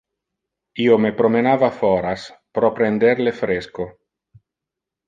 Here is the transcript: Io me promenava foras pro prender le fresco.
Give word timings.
Io 0.85 0.95
me 1.03 1.11
promenava 1.19 1.69
foras 1.83 2.25
pro 2.59 2.73
prender 2.81 3.23
le 3.29 3.39
fresco. 3.45 3.89